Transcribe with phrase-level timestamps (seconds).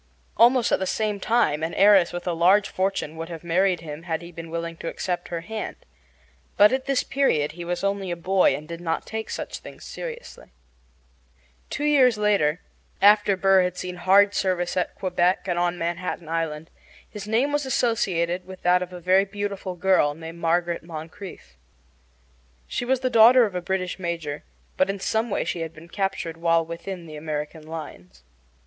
[0.35, 4.01] Almost at the same time an heiress with a large fortune would have married him
[4.01, 5.75] had he been willing to accept her hand.
[6.57, 9.85] But at this period he was only a boy and did not take such things
[9.85, 10.53] seriously.
[11.69, 12.61] Two years later,
[12.99, 16.71] after Burr had seen hard service at Quebec and on Manhattan Island,
[17.07, 21.57] his name was associated with that of a very beautiful girl named Margaret Moncrieffe.
[22.67, 24.43] She was the daughter of a British major,
[24.77, 28.23] but in some way she had been captured while within the American lines.